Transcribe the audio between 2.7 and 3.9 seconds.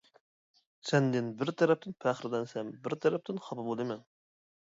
بىر تەرەپتىن خاپا